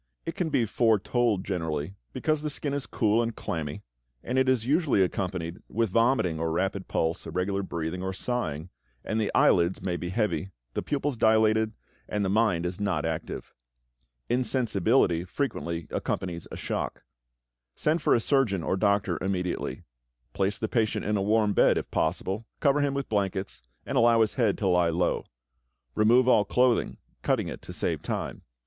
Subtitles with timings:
[0.25, 3.83] It can be foretold generally, because the skin is cool and clammy,
[4.23, 8.71] and it is usually accompanied with vomiting or rapid pulse, irregular breathing, or sighing,
[9.05, 11.73] and the eyelids may be heavy, the pupils dilated,
[12.09, 13.53] and the mind is not active.
[14.27, 17.03] Insensibility frequently accompanies a shock.
[17.75, 19.83] Send for a surgeon or doctor immediately.
[20.33, 24.21] Place the patient in a warm bed, if possible, cover him with blankets, and allow
[24.21, 25.25] his head to lie low.
[25.93, 28.41] Remove all clothing, cutting it to save time.